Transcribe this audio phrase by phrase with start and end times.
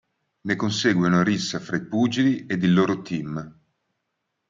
[0.45, 3.53] Ne consegue una rissa fra i pugili ed i loro team.